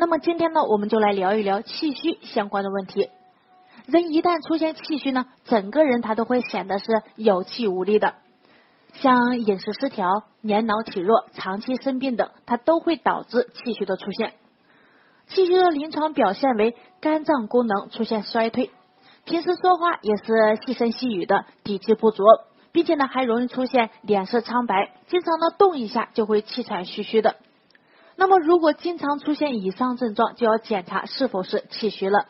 [0.00, 3.10] 那么今天呢，我们就来聊一聊气虚相关的问题。
[3.86, 8.14] 人一旦出现气虚呢，整个人他都会显得是有气无力的。
[8.92, 14.34] 像饮食失调、年老体弱、长期生病等，它都会导致气虚的出现。
[15.26, 18.70] 气虚的临床表现为肝脏功能出现衰退，
[19.24, 22.22] 平时说话也是细声细语的，底气不足，
[22.70, 27.34] 并且呢还容易出现脸色苍白，经常呢动一下就会气喘吁吁的。
[28.20, 32.26] 那么如果经常出现以上症状，就要检查是否是气虚了。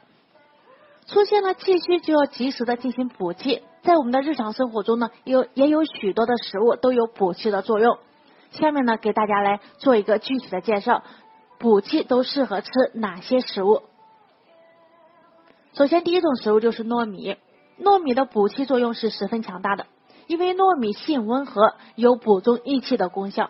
[1.06, 3.62] 出现了气虚，就要及时的进行补气。
[3.82, 7.96] 在我们的日常生活中呢，有也有许多的食物都有补气的作用。
[8.50, 11.02] 下面呢，给大家来做一个具体的介绍，
[11.58, 13.80] 补气都适合吃哪些食物？
[15.72, 17.36] 首先，第一种食物就是糯米。
[17.82, 19.86] 糯米的补气作用是十分强大的，
[20.26, 23.48] 因为糯米性温和，有补中益气的功效，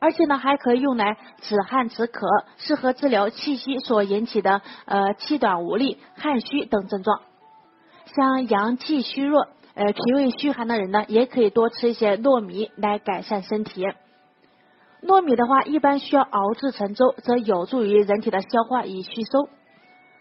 [0.00, 7.20] 而且呢，还可以用来止汗止咳，适合治疗气虚所引起的呃气短无力、汗虚等症状。
[8.06, 9.48] 像阳气虚弱。
[9.74, 13.86] 呃，脾胃虚寒的人呢，也可以多吃一些糯米来改善身体。
[15.04, 19.48] 糯米的话，一般需要熬制成粥，则有助于人体的消化与吸收。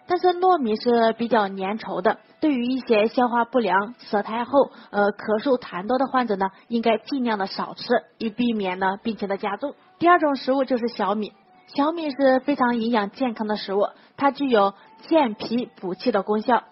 [0.08, 9.75] 但是糯米是比较粘稠的，对于一些消化不良、舌苔厚、呃咳嗽痰多的患者呢，应该尽量的少吃，以避免呢病情的加重。
[9.99, 11.33] 第二种食物就是小米，
[11.67, 16.64] 小米是非常营养健康的食物，它具有健脾补气的功效。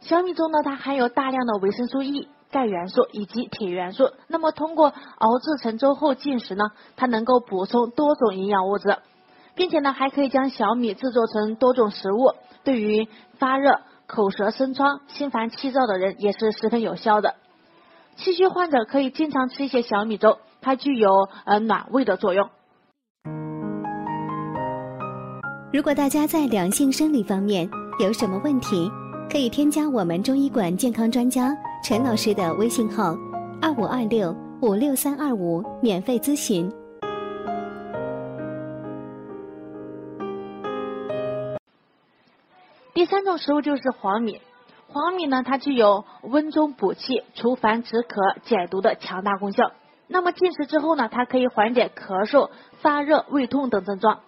[0.00, 4.10] 小米中呢，它含有大量的维生素 E、钙元素以及铁元素。
[4.26, 6.64] 那么通过熬制成粥后进食呢，
[6.96, 8.96] 它能够补充多种营养物质，
[9.54, 12.34] 并且呢，还可以将小米制作成多种食物，
[12.64, 17.34] 对于发热、口舌生疮、心烦气躁的人也是十分有效的。
[18.16, 22.48] 气虚患者可以经常吃一些小米粥，它具有呃暖胃的作用。
[25.72, 28.90] 如果大家在两性生理方面有什么问题？
[29.30, 33.14] 可以添加我们中医馆健康专家陈老师的微信号：
[33.62, 36.68] 二五二六五六三二五，免费咨询。
[42.92, 44.40] 第三种食物就是黄米，
[44.88, 49.70] 黄米呢，它具有温中补气、除烦止渴、解毒的强大功效。
[50.08, 54.20] 那么进食之后呢，它可以缓解咳嗽、发热、胃痛等症状。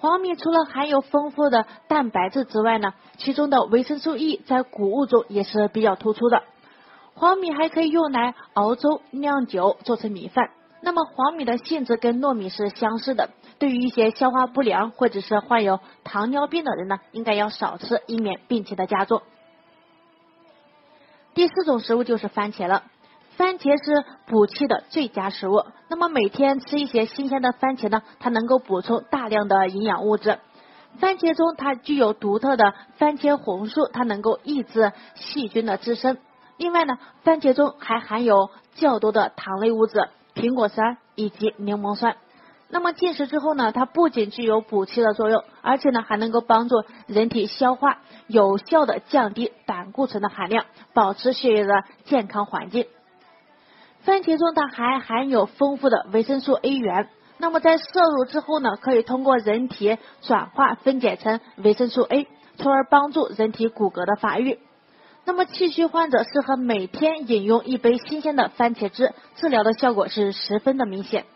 [0.00, 6.42] 黄米除了含有丰富的蛋白质之外呢，其中的维生素 E 在谷物中也是比较突出的。
[7.14, 10.50] 黄米还可以用来熬粥、酿酒、做成米饭。
[10.80, 19.22] 那么黄米的性质跟糯米是相似的，对于一些消化不良或者是患有糖尿病的人呢，应该要少吃，以免病情的加重。
[21.34, 22.84] 第四种食物就是番茄了。
[23.36, 25.64] 番茄是补气的最佳食物。
[25.88, 30.40] 那么每天吃一些新鲜的番茄呢，它能够补充大量的营养物质。
[30.98, 36.18] 番茄中它具有独特的番茄红素，它能够抑制细菌的滋生。
[36.56, 40.08] 另外呢，番茄中还含有较多的糖类物质、
[40.38, 42.16] 苹果酸以及柠檬酸。
[42.70, 52.86] 那么进食之后呢，它不仅具有补气的作用，而且呢还能够帮助人体消化，有效的降低胆固醇的含量，保持血液的健康环境。
[54.02, 57.84] 番茄中它还含有丰富的维生素 A 源，那么在摄
[58.16, 62.28] 入之后呢，可以通过人体转化分解成维生素 A，
[62.58, 64.60] 从而帮助人体骨骼的发育。
[65.28, 71.26] 那么气虚患者适合每天饮用一杯新鲜的番茄汁，治疗的效果是十分的明显。